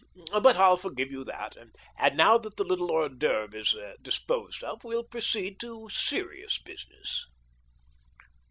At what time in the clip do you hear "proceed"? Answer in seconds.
5.03-5.59